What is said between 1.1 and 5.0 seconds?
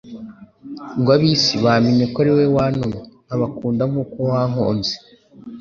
ab'isi bamenye ko ari wowe wantumye, nkabakunda nk'uko wankunze.»